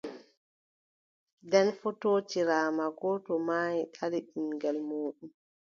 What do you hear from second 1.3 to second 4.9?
Nden fotootiraama, gooto maayi, ɗali ɓiŋngel